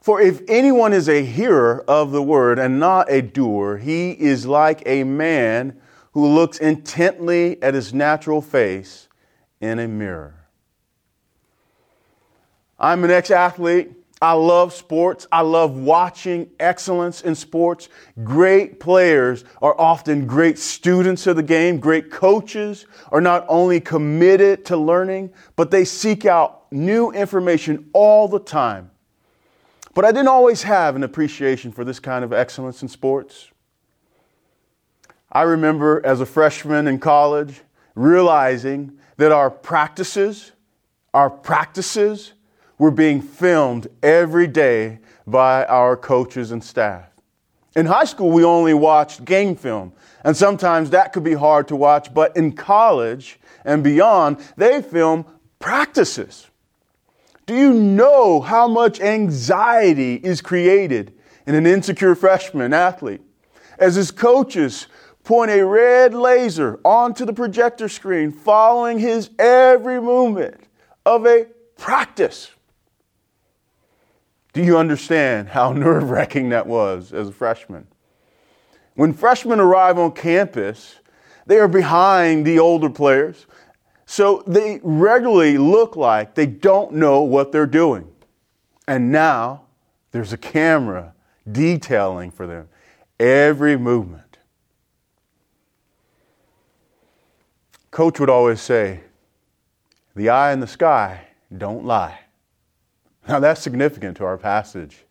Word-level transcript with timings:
For 0.00 0.20
if 0.20 0.42
anyone 0.48 0.92
is 0.92 1.08
a 1.08 1.24
hearer 1.24 1.84
of 1.86 2.10
the 2.10 2.22
word 2.22 2.58
and 2.58 2.80
not 2.80 3.10
a 3.10 3.22
doer, 3.22 3.76
he 3.76 4.10
is 4.10 4.46
like 4.46 4.82
a 4.86 5.04
man 5.04 5.80
who 6.12 6.26
looks 6.26 6.58
intently 6.58 7.62
at 7.62 7.74
his 7.74 7.94
natural 7.94 8.40
face 8.40 9.08
in 9.60 9.78
a 9.78 9.88
mirror. 9.88 10.34
I'm 12.78 13.04
an 13.04 13.10
ex 13.10 13.30
athlete. 13.30 13.92
I 14.24 14.32
love 14.32 14.72
sports. 14.72 15.26
I 15.30 15.42
love 15.42 15.76
watching 15.76 16.48
excellence 16.58 17.20
in 17.20 17.34
sports. 17.34 17.90
Great 18.22 18.80
players 18.80 19.44
are 19.60 19.78
often 19.78 20.26
great 20.26 20.58
students 20.58 21.26
of 21.26 21.36
the 21.36 21.42
game. 21.42 21.78
Great 21.78 22.10
coaches 22.10 22.86
are 23.12 23.20
not 23.20 23.44
only 23.50 23.80
committed 23.80 24.64
to 24.64 24.78
learning, 24.78 25.30
but 25.56 25.70
they 25.70 25.84
seek 25.84 26.24
out 26.24 26.72
new 26.72 27.10
information 27.10 27.90
all 27.92 28.26
the 28.26 28.38
time. 28.38 28.90
But 29.92 30.06
I 30.06 30.10
didn't 30.10 30.28
always 30.28 30.62
have 30.62 30.96
an 30.96 31.02
appreciation 31.02 31.70
for 31.70 31.84
this 31.84 32.00
kind 32.00 32.24
of 32.24 32.32
excellence 32.32 32.80
in 32.80 32.88
sports. 32.88 33.50
I 35.30 35.42
remember 35.42 36.00
as 36.02 36.22
a 36.22 36.26
freshman 36.26 36.88
in 36.88 36.98
college 36.98 37.60
realizing 37.94 38.98
that 39.18 39.32
our 39.32 39.50
practices, 39.50 40.52
our 41.12 41.28
practices, 41.28 42.32
were 42.78 42.90
being 42.90 43.20
filmed 43.20 43.86
every 44.02 44.46
day 44.46 44.98
by 45.26 45.64
our 45.66 45.96
coaches 45.96 46.50
and 46.50 46.62
staff. 46.62 47.06
In 47.76 47.86
high 47.86 48.04
school, 48.04 48.30
we 48.30 48.44
only 48.44 48.74
watched 48.74 49.24
game 49.24 49.56
film, 49.56 49.92
and 50.22 50.36
sometimes 50.36 50.90
that 50.90 51.12
could 51.12 51.24
be 51.24 51.34
hard 51.34 51.68
to 51.68 51.76
watch, 51.76 52.14
but 52.14 52.36
in 52.36 52.52
college 52.52 53.38
and 53.64 53.82
beyond, 53.82 54.38
they 54.56 54.80
film 54.80 55.24
practices. 55.58 56.46
Do 57.46 57.54
you 57.54 57.72
know 57.74 58.40
how 58.40 58.68
much 58.68 59.00
anxiety 59.00 60.14
is 60.14 60.40
created 60.40 61.14
in 61.46 61.54
an 61.54 61.66
insecure 61.66 62.14
freshman 62.14 62.72
athlete 62.72 63.20
as 63.78 63.96
his 63.96 64.10
coaches 64.10 64.86
point 65.24 65.50
a 65.50 65.64
red 65.64 66.14
laser 66.14 66.78
onto 66.84 67.24
the 67.24 67.32
projector 67.32 67.88
screen, 67.88 68.30
following 68.30 68.98
his 68.98 69.30
every 69.38 70.00
movement 70.00 70.60
of 71.04 71.26
a 71.26 71.46
practice? 71.76 72.50
Do 74.54 74.62
you 74.62 74.78
understand 74.78 75.48
how 75.48 75.72
nerve 75.74 76.08
wracking 76.08 76.48
that 76.48 76.66
was 76.66 77.12
as 77.12 77.28
a 77.28 77.32
freshman? 77.32 77.86
When 78.94 79.12
freshmen 79.12 79.60
arrive 79.60 79.98
on 79.98 80.12
campus, 80.12 80.94
they 81.46 81.58
are 81.58 81.68
behind 81.68 82.46
the 82.46 82.58
older 82.58 82.88
players, 82.88 83.46
so 84.06 84.42
they 84.46 84.80
regularly 84.82 85.58
look 85.58 85.96
like 85.96 86.34
they 86.34 86.46
don't 86.46 86.92
know 86.92 87.20
what 87.20 87.52
they're 87.52 87.66
doing. 87.66 88.10
And 88.86 89.10
now 89.10 89.64
there's 90.12 90.32
a 90.32 90.38
camera 90.38 91.12
detailing 91.50 92.30
for 92.30 92.46
them 92.46 92.68
every 93.18 93.76
movement. 93.76 94.38
Coach 97.90 98.20
would 98.20 98.30
always 98.30 98.60
say, 98.60 99.00
The 100.14 100.28
eye 100.28 100.52
in 100.52 100.60
the 100.60 100.66
sky 100.66 101.28
don't 101.56 101.84
lie. 101.84 102.23
Now 103.26 103.40
that's 103.40 103.60
significant 103.60 104.16
to 104.18 104.24
our 104.24 104.36
passage. 104.36 105.04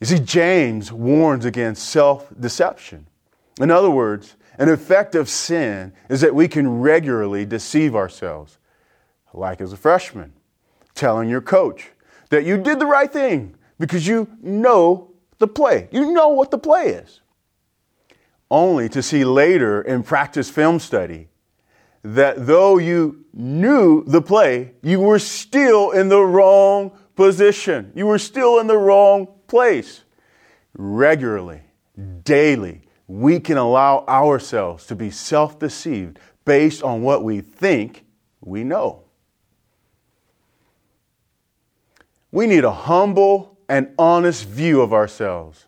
You 0.00 0.06
see, 0.06 0.18
James 0.18 0.92
warns 0.92 1.44
against 1.44 1.88
self 1.88 2.32
deception. 2.38 3.06
In 3.60 3.70
other 3.70 3.90
words, 3.90 4.36
an 4.58 4.68
effect 4.68 5.14
of 5.14 5.28
sin 5.28 5.92
is 6.08 6.20
that 6.22 6.34
we 6.34 6.48
can 6.48 6.80
regularly 6.80 7.44
deceive 7.44 7.94
ourselves, 7.94 8.58
like 9.34 9.60
as 9.60 9.72
a 9.72 9.76
freshman, 9.76 10.32
telling 10.94 11.28
your 11.28 11.40
coach 11.40 11.90
that 12.30 12.44
you 12.44 12.56
did 12.56 12.78
the 12.78 12.86
right 12.86 13.12
thing 13.12 13.56
because 13.78 14.06
you 14.06 14.28
know 14.40 15.10
the 15.38 15.48
play. 15.48 15.88
You 15.90 16.12
know 16.12 16.28
what 16.28 16.50
the 16.50 16.58
play 16.58 16.88
is. 16.88 17.20
Only 18.50 18.88
to 18.90 19.02
see 19.02 19.24
later 19.24 19.82
in 19.82 20.02
practice 20.02 20.50
film 20.50 20.80
study 20.80 21.28
that 22.02 22.46
though 22.46 22.78
you 22.78 23.24
knew 23.32 24.04
the 24.04 24.22
play, 24.22 24.72
you 24.82 25.00
were 25.00 25.18
still 25.18 25.90
in 25.90 26.08
the 26.08 26.22
wrong 26.22 26.92
position. 27.14 27.92
You 27.94 28.06
were 28.06 28.18
still 28.18 28.58
in 28.58 28.66
the 28.66 28.78
wrong 28.78 29.28
place. 29.46 30.02
Regularly, 30.74 31.60
daily, 32.24 32.82
we 33.06 33.40
can 33.40 33.58
allow 33.58 34.04
ourselves 34.06 34.86
to 34.86 34.94
be 34.94 35.10
self 35.10 35.58
deceived 35.58 36.18
based 36.44 36.82
on 36.82 37.02
what 37.02 37.22
we 37.22 37.40
think 37.40 38.04
we 38.40 38.64
know. 38.64 39.02
We 42.32 42.46
need 42.46 42.64
a 42.64 42.72
humble 42.72 43.58
and 43.68 43.92
honest 43.98 44.46
view 44.46 44.80
of 44.80 44.92
ourselves, 44.92 45.66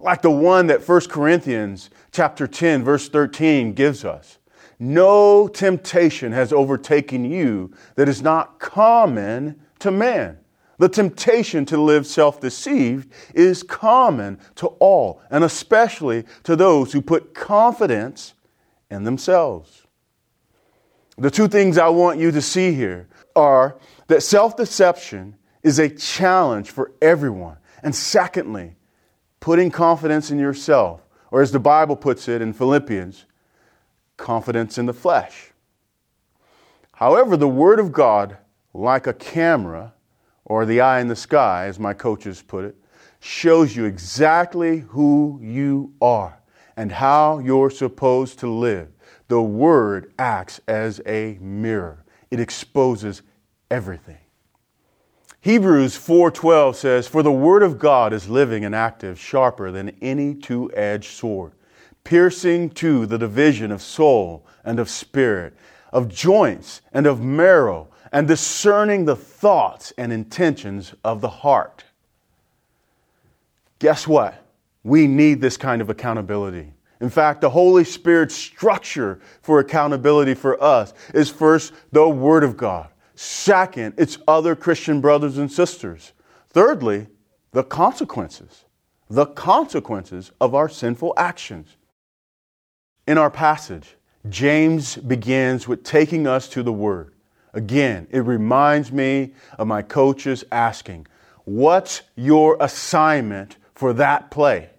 like 0.00 0.22
the 0.22 0.30
one 0.30 0.66
that 0.66 0.86
1 0.86 1.00
Corinthians 1.02 1.90
chapter 2.10 2.46
10 2.46 2.84
verse 2.84 3.08
13 3.08 3.72
gives 3.72 4.04
us. 4.04 4.38
No 4.82 5.46
temptation 5.46 6.32
has 6.32 6.52
overtaken 6.52 7.24
you 7.24 7.72
that 7.94 8.08
is 8.08 8.20
not 8.20 8.58
common 8.58 9.60
to 9.78 9.92
man. 9.92 10.38
The 10.78 10.88
temptation 10.88 11.64
to 11.66 11.80
live 11.80 12.04
self 12.04 12.40
deceived 12.40 13.12
is 13.32 13.62
common 13.62 14.40
to 14.56 14.66
all, 14.80 15.22
and 15.30 15.44
especially 15.44 16.24
to 16.42 16.56
those 16.56 16.92
who 16.92 17.00
put 17.00 17.32
confidence 17.32 18.34
in 18.90 19.04
themselves. 19.04 19.86
The 21.16 21.30
two 21.30 21.46
things 21.46 21.78
I 21.78 21.88
want 21.90 22.18
you 22.18 22.32
to 22.32 22.42
see 22.42 22.72
here 22.72 23.06
are 23.36 23.78
that 24.08 24.24
self 24.24 24.56
deception 24.56 25.36
is 25.62 25.78
a 25.78 25.88
challenge 25.90 26.72
for 26.72 26.90
everyone. 27.00 27.58
And 27.84 27.94
secondly, 27.94 28.74
putting 29.38 29.70
confidence 29.70 30.32
in 30.32 30.40
yourself, 30.40 31.06
or 31.30 31.40
as 31.40 31.52
the 31.52 31.60
Bible 31.60 31.94
puts 31.94 32.26
it 32.26 32.42
in 32.42 32.52
Philippians, 32.52 33.26
confidence 34.22 34.78
in 34.78 34.86
the 34.86 34.94
flesh. 34.94 35.50
However, 36.92 37.36
the 37.36 37.48
Word 37.48 37.80
of 37.80 37.92
God, 37.92 38.38
like 38.72 39.06
a 39.06 39.12
camera 39.12 39.92
or 40.44 40.64
the 40.64 40.80
eye 40.80 41.00
in 41.00 41.08
the 41.08 41.16
sky, 41.16 41.66
as 41.66 41.78
my 41.78 41.92
coaches 41.92 42.40
put 42.40 42.64
it, 42.64 42.76
shows 43.20 43.76
you 43.76 43.84
exactly 43.84 44.78
who 44.78 45.38
you 45.42 45.92
are 46.00 46.40
and 46.76 46.92
how 46.92 47.38
you're 47.38 47.70
supposed 47.70 48.38
to 48.38 48.48
live. 48.48 48.88
The 49.28 49.42
Word 49.42 50.12
acts 50.18 50.60
as 50.68 51.00
a 51.04 51.36
mirror, 51.40 52.04
it 52.30 52.40
exposes 52.40 53.22
everything. 53.70 54.18
Hebrews 55.40 55.96
4:12 55.96 56.76
says, 56.76 57.08
"For 57.08 57.24
the 57.24 57.32
word 57.32 57.64
of 57.64 57.80
God 57.80 58.12
is 58.12 58.28
living 58.28 58.64
and 58.64 58.76
active, 58.76 59.18
sharper 59.18 59.72
than 59.72 59.96
any 60.00 60.34
two-edged 60.36 61.10
sword, 61.10 61.52
piercing 62.04 62.70
to 62.70 63.06
the 63.06 63.18
division 63.18 63.70
of 63.70 63.82
soul 63.82 64.46
and 64.64 64.78
of 64.78 64.88
spirit, 64.90 65.54
of 65.92 66.08
joints 66.08 66.82
and 66.92 67.06
of 67.06 67.22
marrow, 67.22 67.88
and 68.12 68.28
discerning 68.28 69.04
the 69.04 69.16
thoughts 69.16 69.92
and 69.96 70.12
intentions 70.12 70.94
of 71.04 71.20
the 71.20 71.28
heart. 71.28 71.84
Guess 73.78 74.06
what? 74.06 74.46
We 74.84 75.06
need 75.06 75.40
this 75.40 75.56
kind 75.56 75.80
of 75.80 75.90
accountability. 75.90 76.72
In 77.00 77.10
fact, 77.10 77.40
the 77.40 77.50
Holy 77.50 77.82
Spirit's 77.82 78.34
structure 78.34 79.18
for 79.40 79.58
accountability 79.58 80.34
for 80.34 80.62
us 80.62 80.94
is 81.14 81.30
first 81.30 81.72
the 81.90 82.08
Word 82.08 82.44
of 82.44 82.56
God. 82.56 82.88
Second, 83.14 83.94
it's 83.98 84.18
other 84.28 84.54
Christian 84.54 85.00
brothers 85.00 85.38
and 85.38 85.50
sisters. 85.50 86.12
Thirdly, 86.50 87.08
the 87.52 87.64
consequences. 87.64 88.64
The 89.10 89.26
consequences 89.26 90.30
of 90.40 90.54
our 90.54 90.68
sinful 90.68 91.14
actions. 91.16 91.76
In 93.06 93.18
our 93.18 93.30
passage, 93.30 93.96
James 94.28 94.96
begins 94.96 95.66
with 95.66 95.82
taking 95.82 96.26
us 96.26 96.48
to 96.48 96.62
the 96.62 96.72
Word. 96.72 97.12
Again, 97.52 98.06
it 98.10 98.20
reminds 98.20 98.92
me 98.92 99.34
of 99.58 99.66
my 99.66 99.82
coaches 99.82 100.44
asking, 100.52 101.06
What's 101.44 102.02
your 102.14 102.56
assignment 102.60 103.56
for 103.74 103.92
that 103.94 104.30
play? 104.30 104.70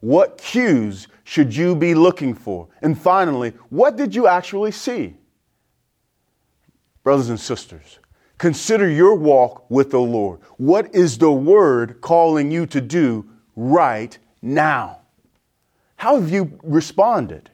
What 0.00 0.38
cues 0.38 1.08
should 1.24 1.54
you 1.54 1.74
be 1.74 1.94
looking 1.94 2.34
for? 2.34 2.68
And 2.80 2.96
finally, 2.96 3.50
what 3.70 3.96
did 3.96 4.14
you 4.14 4.28
actually 4.28 4.70
see? 4.70 5.16
Brothers 7.02 7.30
and 7.30 7.40
sisters, 7.40 7.98
Consider 8.38 8.88
your 8.88 9.14
walk 9.14 9.68
with 9.70 9.90
the 9.90 10.00
Lord. 10.00 10.40
What 10.58 10.94
is 10.94 11.18
the 11.18 11.32
Word 11.32 12.00
calling 12.00 12.50
you 12.50 12.66
to 12.66 12.80
do 12.80 13.26
right 13.56 14.16
now? 14.42 15.00
How 15.96 16.20
have 16.20 16.30
you 16.30 16.58
responded? 16.62 17.50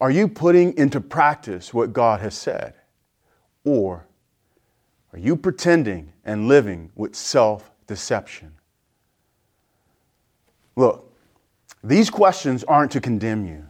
Are 0.00 0.10
you 0.10 0.28
putting 0.28 0.76
into 0.76 1.00
practice 1.00 1.72
what 1.72 1.92
God 1.92 2.20
has 2.20 2.34
said? 2.34 2.74
Or 3.64 4.06
are 5.12 5.18
you 5.18 5.36
pretending 5.36 6.12
and 6.24 6.48
living 6.48 6.90
with 6.94 7.14
self 7.14 7.70
deception? 7.86 8.52
Look, 10.76 11.10
these 11.82 12.10
questions 12.10 12.64
aren't 12.64 12.92
to 12.92 13.00
condemn 13.00 13.46
you, 13.46 13.66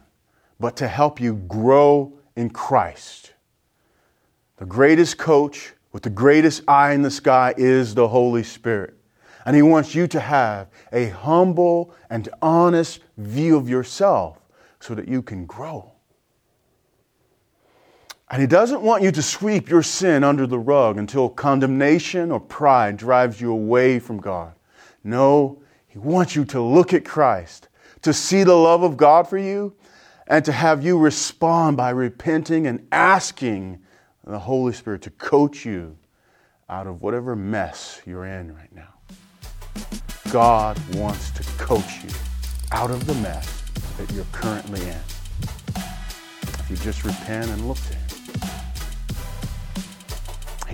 but 0.59 0.75
to 0.77 0.87
help 0.87 1.21
you 1.21 1.35
grow 1.35 2.13
in 2.35 2.49
Christ. 2.49 3.33
The 4.57 4.65
greatest 4.65 5.17
coach 5.17 5.73
with 5.93 6.03
the 6.03 6.09
greatest 6.09 6.63
eye 6.67 6.91
in 6.91 7.01
the 7.01 7.11
sky 7.11 7.53
is 7.57 7.95
the 7.95 8.09
Holy 8.09 8.43
Spirit. 8.43 8.95
And 9.45 9.55
He 9.55 9.61
wants 9.61 9.95
you 9.95 10.07
to 10.07 10.19
have 10.19 10.67
a 10.91 11.07
humble 11.09 11.93
and 12.09 12.27
honest 12.41 12.99
view 13.17 13.55
of 13.55 13.69
yourself 13.69 14.39
so 14.81 14.93
that 14.93 15.07
you 15.07 15.21
can 15.21 15.45
grow. 15.45 15.93
And 18.29 18.41
He 18.41 18.47
doesn't 18.47 18.81
want 18.81 19.03
you 19.03 19.11
to 19.11 19.21
sweep 19.21 19.69
your 19.69 19.83
sin 19.83 20.23
under 20.23 20.45
the 20.45 20.59
rug 20.59 20.97
until 20.97 21.29
condemnation 21.29 22.31
or 22.31 22.39
pride 22.39 22.97
drives 22.97 23.39
you 23.39 23.51
away 23.51 23.99
from 23.99 24.19
God. 24.19 24.53
No, 25.03 25.61
He 25.87 25.97
wants 25.97 26.35
you 26.35 26.43
to 26.45 26.61
look 26.61 26.93
at 26.93 27.05
Christ, 27.05 27.69
to 28.01 28.13
see 28.13 28.43
the 28.43 28.55
love 28.55 28.83
of 28.83 28.97
God 28.97 29.27
for 29.29 29.37
you, 29.37 29.73
and 30.27 30.43
to 30.43 30.51
have 30.51 30.83
you 30.83 30.97
respond 30.97 31.77
by 31.77 31.91
repenting 31.91 32.67
and 32.67 32.85
asking 32.91 33.79
the 34.25 34.39
Holy 34.39 34.73
Spirit 34.73 35.01
to 35.03 35.09
coach 35.11 35.65
you 35.65 35.97
out 36.69 36.85
of 36.85 37.01
whatever 37.01 37.33
mess 37.33 38.01
you're 38.05 38.25
in 38.25 38.53
right 38.53 38.73
now. 38.75 38.93
God 40.31 40.77
wants 40.95 41.31
to 41.31 41.43
coach 41.57 42.03
you 42.03 42.09
out 42.73 42.91
of 42.91 43.05
the 43.07 43.13
mess 43.15 43.63
that 43.97 44.11
you're 44.11 44.25
currently 44.33 44.81
in. 44.81 44.99
If 46.59 46.65
you 46.69 46.75
just 46.75 47.05
repent 47.05 47.49
and 47.49 47.65
look 47.69 47.77
to 47.77 47.95
Him. 47.95 48.06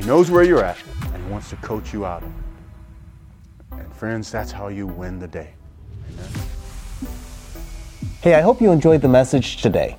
Knows 0.06 0.30
where 0.30 0.44
you're 0.44 0.64
at 0.64 0.78
and 1.14 1.32
wants 1.32 1.50
to 1.52 1.56
coach 1.58 1.94
you 1.94 2.06
out 2.06 2.24
of 2.24 2.30
it. 2.30 3.80
And 3.80 3.96
friends, 3.96 4.30
that's 4.30 4.52
how 4.52 4.68
you 4.68 4.86
win 4.86 5.18
the 5.18 5.28
day. 5.28 5.54
Amen. 6.12 6.30
Hey, 8.22 8.36
I 8.36 8.42
hope 8.42 8.62
you 8.62 8.72
enjoyed 8.72 9.02
the 9.02 9.08
message 9.08 9.62
today. 9.62 9.98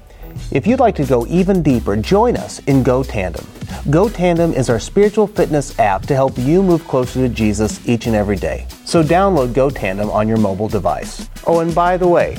If 0.51 0.67
you'd 0.67 0.81
like 0.81 0.95
to 0.97 1.05
go 1.05 1.27
even 1.27 1.63
deeper, 1.63 1.97
join 1.97 2.37
us 2.37 2.59
in 2.61 2.83
Go 2.83 3.03
Tandem. 3.03 3.47
Go 3.89 4.11
Tandem 4.11 4.53
is 4.53 4.69
our 4.69 4.79
spiritual 4.79 5.27
fitness 5.27 5.79
app 5.79 6.03
to 6.07 6.15
help 6.15 6.37
you 6.37 6.63
move 6.63 6.87
closer 6.87 7.27
to 7.27 7.29
Jesus 7.29 7.87
each 7.89 8.07
and 8.07 8.15
every 8.15 8.37
day. 8.37 8.67
So 8.85 9.03
download 9.03 9.55
Go 9.55 9.71
Tandem 9.71 10.11
on 10.11 10.29
your 10.29 10.39
mobile 10.39 10.69
device. 10.69 11.31
Oh, 11.47 11.61
and 11.61 11.75
by 11.75 11.97
the 11.97 12.09
way, 12.09 12.37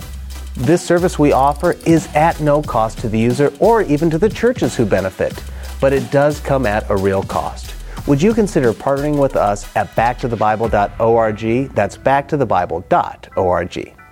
this 0.55 0.83
service 0.83 1.17
we 1.17 1.31
offer 1.31 1.73
is 1.85 2.13
at 2.15 2.39
no 2.39 2.61
cost 2.61 2.99
to 2.99 3.09
the 3.09 3.19
user 3.19 3.51
or 3.59 3.81
even 3.81 4.09
to 4.11 4.17
the 4.17 4.29
churches 4.29 4.75
who 4.75 4.85
benefit, 4.85 5.33
but 5.79 5.93
it 5.93 6.11
does 6.11 6.39
come 6.39 6.65
at 6.65 6.89
a 6.89 6.97
real 6.97 7.23
cost. 7.23 7.73
Would 8.07 8.21
you 8.21 8.33
consider 8.33 8.73
partnering 8.73 9.19
with 9.19 9.35
us 9.35 9.75
at 9.75 9.87
backtothebible.org? 9.95 11.73
That's 11.73 11.97
backtothebible.org. 11.97 14.04